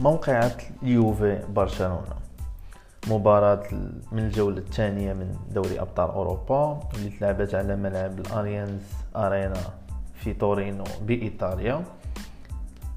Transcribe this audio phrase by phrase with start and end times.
[0.00, 2.14] موقعة اليوفي برشلونة.
[3.08, 3.62] مباراة
[4.12, 8.82] من الجولة الثانية من دوري أبطال أوروبا اللي تلعبت على ملعب الأليانز
[9.16, 9.60] أرينا
[10.14, 11.84] في تورينو بإيطاليا.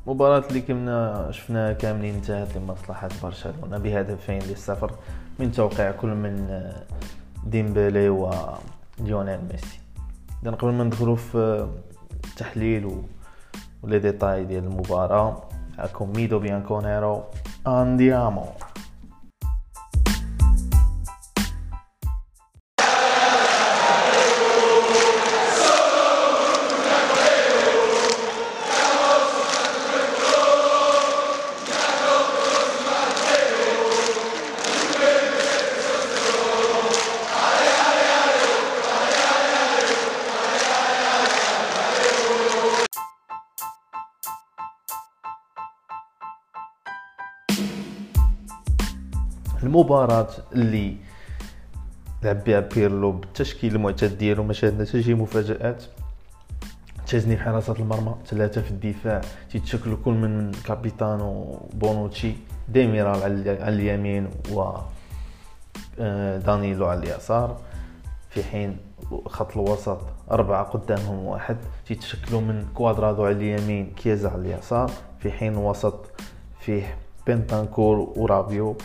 [0.08, 4.92] مباراة اللي كنا شفناها كاملين انتهت لمصلحة برشلونة بهدفين للصفر
[5.40, 6.72] من توقيع كل من
[7.46, 9.80] ديمبلي وليونيل ميسي.
[10.44, 11.68] اذا قبل ما ندخلوا في
[12.26, 13.04] التحليل
[13.84, 15.44] و les détails ديال المباراة
[15.78, 17.24] معكم ميدو بيانكونيرو
[17.68, 18.46] andiamo
[49.74, 50.96] المباراة اللي
[52.24, 55.84] لعب بها بيرلو بالتشكيل المعتاد ديالو ما شاهدنا حتى شي مفاجآت.
[57.06, 62.34] تشيزني في حراسة المرمى ثلاثة في الدفاع تيتشكلوا كل من capitano بونوتشي
[62.70, 63.34] ديميرال على
[63.70, 64.72] اليمين و
[66.00, 67.58] آه، دانيلو على اليسار.
[68.30, 68.78] في حين
[69.26, 70.00] خط الوسط
[70.32, 71.58] أربعة قدامهم واحد
[71.88, 74.92] تيتشكلوا من كوادرادو على اليمين كيزا على اليسار.
[75.20, 76.12] في حين الوسط
[76.60, 78.78] فيه بنتانكور ورابيو.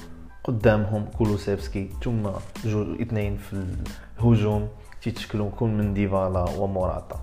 [0.48, 2.28] قدامهم كولوسيفسكي ثم
[2.64, 3.64] جوج اثنين في
[4.18, 4.68] الهجوم
[5.02, 7.20] تيتشكلوا كل من ديفالا وموراتا.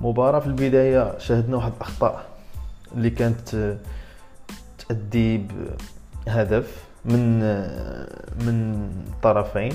[0.00, 2.26] مباراة في البداية شاهدنا واحد الأخطاء
[2.94, 3.76] اللي كانت
[4.78, 5.46] تأدي
[6.26, 7.40] بهدف من
[8.46, 8.90] من
[9.22, 9.72] طرفين.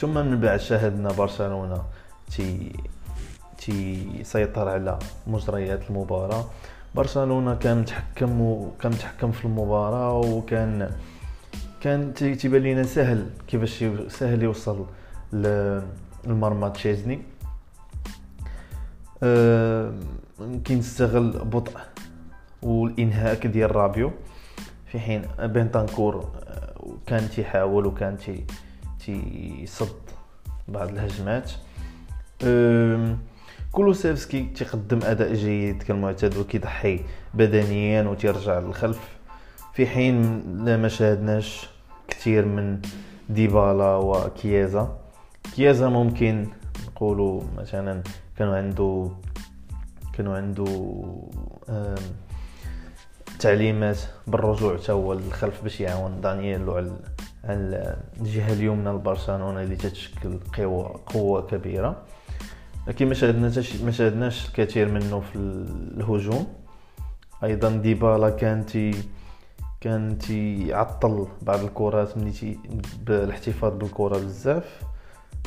[0.00, 1.82] ثم من بعد شاهدنا برشلونة
[2.30, 2.72] تي
[3.58, 6.44] تيسيطر على مجريات المباراة.
[6.94, 10.90] برشلونة كان متحكم وكان متحكم في المباراة وكان
[11.80, 14.86] كان تيبان لينا سهل كيفاش سهل يوصل
[15.32, 17.22] للمرمى تشيزني.
[19.22, 19.92] أه
[20.40, 21.80] يمكن يستغل بطء
[22.62, 24.12] والإنهاك ديال رابيو.
[24.86, 28.44] في حين بنتانكور آه، كان تيحاول وكان تي
[29.00, 29.96] تيصد
[30.68, 31.52] بعض الهجمات.
[32.44, 33.16] أه
[33.76, 37.00] كولوسيفسكي تيقدم أداء جيد كالمعتاد وكيضحي
[37.34, 39.00] بدنيا وتيرجع للخلف.
[39.74, 41.68] في حين لا ما شاهدناش
[42.08, 42.80] كثير من
[43.28, 44.98] ديبالا وكيازا.
[45.56, 46.46] كيازا ممكن
[46.86, 48.02] نقولوا مثلا
[48.36, 49.10] كانوا عنده
[50.12, 50.66] كانوا عنده
[53.38, 56.72] تعليمات بالرجوع حتى هو للخلف باش يعاون دانييلو
[57.44, 62.02] على الجهة اليمنى لبرشلونة اللي تتشكل قوه قوة كبيرة.
[62.86, 65.36] لكن ما شاهدناش ما شاهدناش الكثير منه في
[65.96, 66.46] الهجوم.
[67.44, 68.94] أيضا ديبالا كان تي
[69.80, 70.18] كان
[71.42, 72.58] بعض الكرات ملي
[73.06, 74.82] بالاحتفاظ بالكرة بزاف.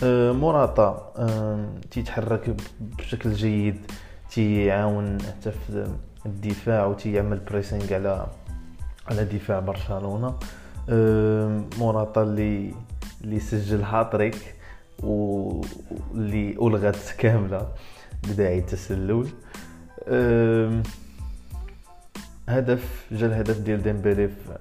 [0.04, 3.92] آه، موراتا آه، تيتحرك بشكل جيد
[4.32, 5.88] تيعاون حتى في
[6.26, 8.28] الدفاع وتيعمل pressing على
[9.08, 10.36] على دفاع برشلونة.
[10.90, 12.74] آه، موراتا اللي
[13.24, 14.56] اللي سجل هاتريك
[16.12, 17.68] واللي ألغت كاملة
[18.24, 19.28] بداعي التسلل
[22.50, 24.58] هدف جا الهدف ديال ديمبيلي في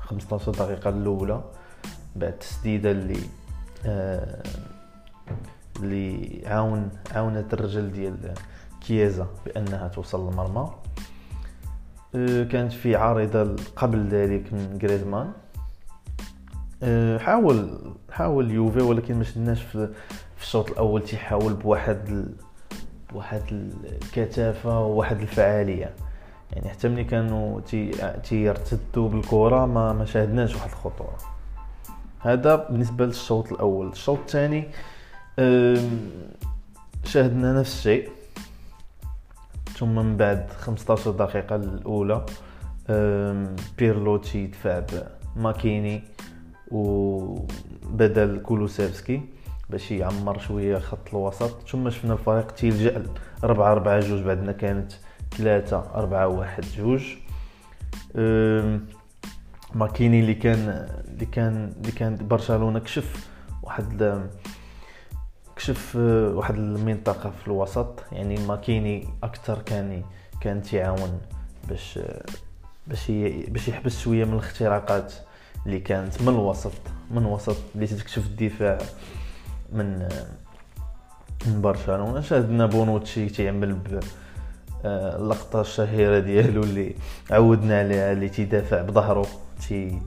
[0.00, 1.44] 15 دقيقة الأولى.
[2.16, 3.20] بعد التسديدة اللي
[5.80, 8.34] اللي عاون عاونت الرجل ديال
[8.86, 10.70] كيازا بأنها توصل للمرمى.
[12.52, 15.45] كانت في عارضة قبل ذلك من غريزمان أه،
[17.18, 17.78] حاول
[18.10, 19.88] حاول يوفي ولكن ما شفناش في,
[20.40, 22.32] الشوط الأول تيحاول بواحد ال...
[23.12, 23.42] بواحد
[24.02, 25.94] الكثافه وواحد الفعالية.
[26.52, 27.90] يعني حتى ملي كانوا تي
[28.24, 31.16] تيرتدوا بالكرة ما ما شاهدناش واحد الخطورة.
[32.20, 33.88] هذا بالنسبة للشوط الأول.
[33.88, 34.68] الشوط الثاني
[37.04, 38.10] شاهدنا نفس الشيء.
[39.78, 42.26] ثم من بعد 15 دقيقة الأولى
[43.78, 44.82] بيرلو تيدفع
[45.36, 46.02] بماكيني
[46.70, 49.20] وبدل كولوسيفسكي
[49.70, 51.68] باش يعمر شوية خط الوسط.
[51.68, 53.02] ثم شفنا الفريق تيلجا
[53.44, 54.92] 4 4 جوج بعدنا كانت
[55.30, 57.02] 3 4 1 جوج.
[59.74, 63.28] ماكيني اللي كان اللي كان اللي كان برشلونة كشف
[63.62, 64.22] واحد
[65.56, 65.96] كشف
[66.34, 68.04] واحد المنطقة في الوسط.
[68.12, 70.02] يعني ماكيني أكثر كان
[70.40, 71.20] كان تيعاون
[71.68, 71.98] باش
[72.86, 73.10] باش
[73.48, 75.12] باش يحبس شوية من الاختراقات.
[75.66, 76.72] اللي كانت من الوسط
[77.10, 78.78] من وسط اللي تكشف الدفاع
[79.72, 80.08] من
[81.46, 82.20] من برشلونة.
[82.20, 84.00] شاهدنا بونوتشي تيعمل ب
[84.84, 86.94] آه، اللقطة الشهيرة ديالو اللي
[87.30, 89.26] عودنا عليها اللي تيدافع بظهره.
[89.68, 89.98] تي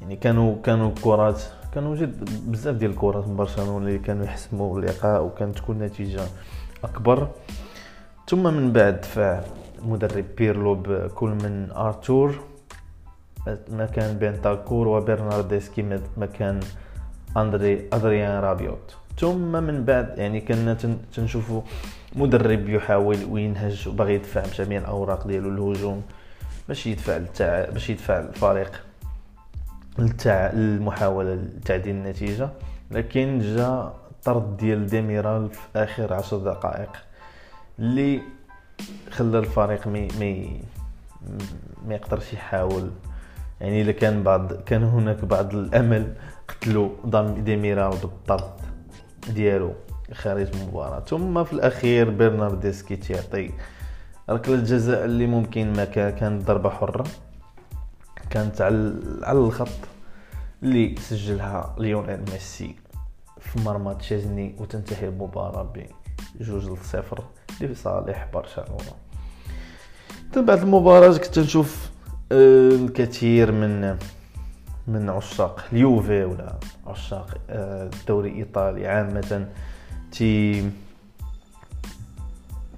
[0.00, 1.42] يعني كانوا كانوا كرات
[1.74, 6.22] كانوا جد بزاف ديال الكرات من برشلونة اللي كانوا يحسموا اللقاء وكانت تكون النتيجه
[6.84, 7.28] أكبر.
[8.28, 9.40] ثم من بعد دفع
[9.82, 12.40] مدرب بيرلو بكل من آرتور.
[13.70, 16.60] مكان بنتانكور وبرناردسكي مكان
[17.36, 18.96] اندري أدريان رابيوت.
[19.18, 20.76] ثم من بعد يعني كنا
[21.14, 21.62] تنشوفوا
[22.16, 26.02] مدرب يحاول وينهج وباغي يدفع بجميع الأوراق ديالو الهجوم
[26.68, 27.70] باش يدفع التع...
[27.70, 28.82] باش يدفع الفريق
[29.98, 30.50] للتع...
[30.52, 32.48] المحاوله لتعديل النتيجة.
[32.90, 33.92] لكن جا
[34.24, 36.92] طرد ديال ديميرال في آخر عشر دقائق
[37.78, 38.22] اللي
[39.10, 40.60] خلى الفريق مي مي
[41.86, 42.90] ما يقدرش يحاول
[43.60, 46.14] يعني إذا كان بعض كان هناك بعض الأمل
[46.48, 46.90] قتلوا
[47.38, 48.50] ديميرال بالطرد
[49.34, 49.72] ديالو
[50.12, 53.50] خارج المباراة ثم في الأخير برناردسكي تيعطي
[54.30, 57.04] ركلة الجزاء اللي ممكن ما كانت ضربة حرة.
[58.30, 58.60] كانت
[59.22, 59.68] على الخط
[60.62, 62.76] اللي سجلها ليونيل ميسي
[63.40, 65.72] في مرمى تشيزني وتنتهي المباراة
[66.40, 67.24] بجوج لصفر
[67.60, 68.92] لصالح برشلونة.
[70.36, 71.87] بعد المباراة كنت نشوف
[72.32, 73.96] الكثير من
[74.88, 76.54] من عشاق اليوفي ولا
[76.86, 79.48] عشاق الدوري الايطالي عامة.
[80.12, 80.64] تي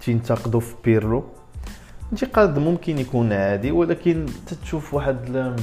[0.01, 1.25] تينتقدوا في بيرلو
[2.13, 5.57] انتقاد ممكن يكون عادي ولكن تتشوف واحد ل...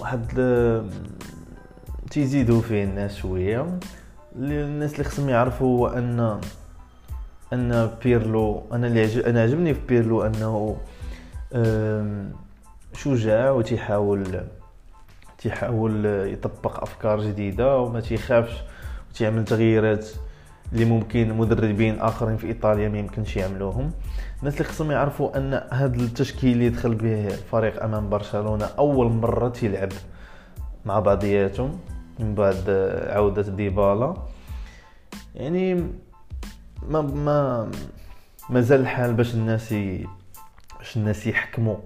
[0.00, 0.90] واحد ل...
[2.10, 3.78] تيزيدوا فيه الناس شوية.
[4.36, 6.40] الناس اللي خصهم يعرفوا هو أن
[7.52, 9.20] أن بيرلو أنا اللي عجب...
[9.20, 10.76] أنا عجبني في بيرلو أنه
[12.94, 14.40] شجاع وتيحاول
[15.38, 18.62] تيحاول يطبق أفكار جديدة وما تيخافش
[19.10, 20.08] وتيعمل تغييرات
[20.72, 23.92] اللي ممكن مدربين آخرين في إيطاليا ما يمكنش يعملوهم.
[24.40, 29.48] الناس اللي خصهم يعرفوا أن هذا التشكيل اللي دخل به الفريق أمام برشلونة أول مرة
[29.48, 29.92] تيلعب
[30.84, 31.78] مع بعضياتهم
[32.18, 32.70] من بعد
[33.08, 34.14] عودة ديبالا.
[35.34, 35.74] يعني
[36.88, 37.70] ما ما
[38.50, 39.74] مازال الحال باش الناس
[40.78, 41.76] باش الناس يحكموا.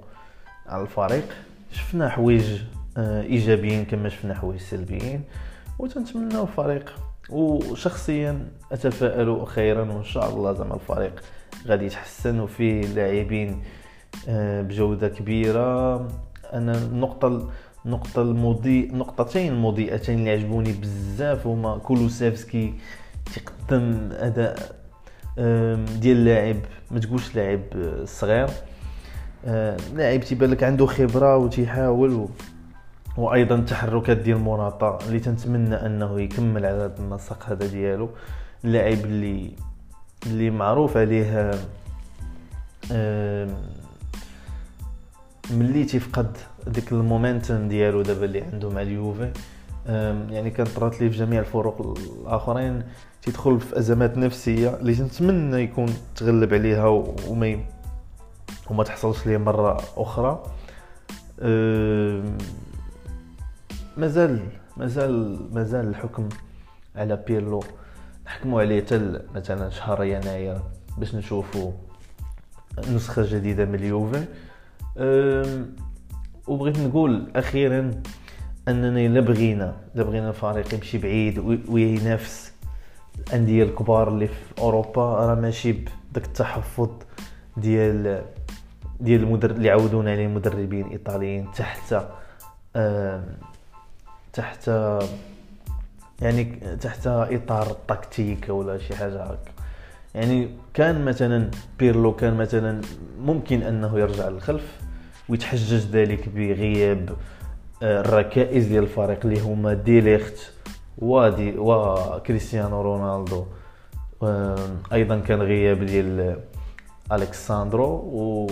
[0.68, 1.24] على الفريق
[1.72, 2.62] شفنا حوايج
[2.96, 5.22] آه، إيجابيين كما شفنا حوايج سلبيين
[5.78, 6.94] وتنتمناو الفريق.
[7.30, 11.22] وشخصيا أتفائل خيرا وإن شاء الله زعما الفريق
[11.66, 13.62] غادي يتحسن وفيه لاعبين
[14.28, 15.96] آه، بجودة كبيرة.
[16.52, 17.50] أنا النقطة
[17.86, 22.74] النقطة المضيء نقطتين المضيئتين اللي عجبوني بزاف هما كولوسيفسكي
[23.34, 24.76] تقدم أداء
[26.00, 26.56] ديال لاعب
[26.90, 27.60] ما تقولش لاعب
[28.04, 28.48] صغير.
[28.48, 28.75] آه،
[29.94, 32.28] لاعب تيبان لك عنده خبرة وتيحاول و...
[33.16, 38.08] وأيضا التحركات ديال موراتا اللي تنتمنى أنه يكمل على هذا النسق هذا ديالو.
[38.64, 39.50] اللاعب اللي
[40.26, 41.50] اللي معروف عليه
[45.50, 49.32] ملي تيفقد ديك المومنتم ديالو دابا اللي عنده مع اليوفي
[50.30, 52.82] يعني كانت طرات ليه في جميع الفرق الآخرين
[53.22, 56.86] تيدخل في أزمات نفسية اللي تنتمنى يكون تغلب عليها
[57.28, 57.58] وما
[58.70, 60.42] وما تحصلش ليه مرة أخرى.
[63.96, 66.28] مازال مازال مازال الحكم
[66.96, 67.62] على بيرلو.
[68.26, 70.60] نحكموا عليه حتى مثلا شهر يناير
[70.98, 71.72] باش نشوفوا
[72.94, 74.24] نسخة جديدة من اليوفي.
[76.46, 77.90] وبغيت نقول أخيرا
[78.68, 82.52] اننا الا بغينا الا بغينا الفريق يمشي بعيد وينافس
[83.18, 85.02] الأندية الكبار اللي في أوروبا.
[85.02, 86.90] راه ماشي بداك التحفظ
[87.56, 88.24] ديال
[89.00, 91.94] ديال المدرب اللي عودونا عليه مدربين ايطاليين تحت
[94.32, 94.70] تحت
[96.22, 96.44] يعني
[96.80, 99.50] تحت إطار التكتيك ولا شي حاجة هكا.
[100.14, 102.80] يعني كان مثلا بيرلو كان مثلا
[103.20, 104.80] ممكن أنه يرجع للخلف
[105.28, 107.10] ويتحجج ذلك بغياب
[107.82, 110.52] آه، الركائز ديال الفريق اللي هما ديليخت
[110.98, 113.44] ودي وكريستيانو رونالدو.
[114.92, 116.38] أيضا كان غياب ديال
[117.12, 118.46] الكساندرو و...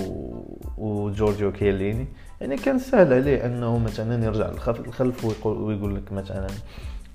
[0.79, 2.07] وجورجيو كيليني.
[2.41, 6.47] يعني كان سهل عليه أنه مثلا يرجع للخلف ويقول, ويقول لك مثلا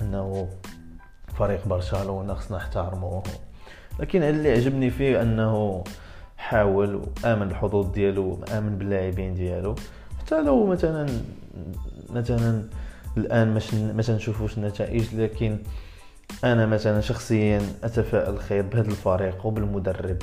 [0.01, 0.47] أنه
[1.37, 3.23] فريق برشلونة خصنا نحترموه
[3.99, 5.83] لكن اللي عجبني فيه أنه
[6.37, 9.75] حاول وآمن بالحظوظ ديالو وآمن باللاعبين ديالو.
[10.19, 11.09] حتى لو مثلا
[12.09, 12.63] مثلا
[13.17, 13.59] الآن
[13.95, 15.57] ما تنشوفوش النتائج لكن
[16.43, 20.17] أنا مثلا شخصيا أتفائل خير بهذا الفريق وبالمدرب.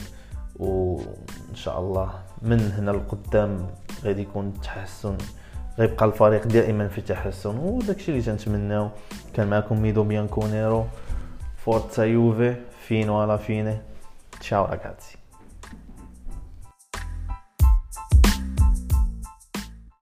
[0.58, 3.66] وان شاء الله من هنا لقدام
[4.04, 5.16] غادي يكون تحسن
[5.78, 7.56] غيبقى الفريق دائما في تحسن.
[7.58, 8.88] وداكشي اللي تنتمناو
[9.34, 10.84] كان معكم ميدو بيانكونيرو
[11.56, 12.54] Forza Juve
[12.87, 13.78] fino alla fine.
[14.40, 15.15] Ciao ragazzi